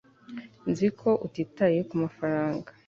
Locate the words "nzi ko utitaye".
0.69-1.79